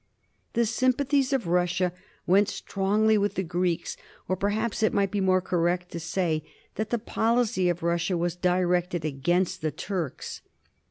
The 0.53 0.65
sympathies 0.65 1.31
of 1.31 1.45
Russia 1.45 1.93
went 2.25 2.49
strongly 2.49 3.19
with 3.19 3.35
the 3.35 3.43
Greeks, 3.43 3.97
or 4.27 4.35
perhaps 4.35 4.81
it 4.81 4.95
might 4.95 5.11
be 5.11 5.21
more 5.21 5.41
correct 5.43 5.91
to 5.91 5.99
say 5.99 6.43
that 6.73 6.89
the 6.89 6.97
policy 6.97 7.69
of 7.69 7.83
Russia 7.83 8.17
was 8.17 8.35
directed 8.35 9.05
against 9.05 9.61
the 9.61 9.69
Turks. 9.69 10.41